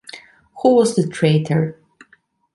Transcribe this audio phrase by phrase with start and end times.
[0.63, 1.79] Who was the traitor?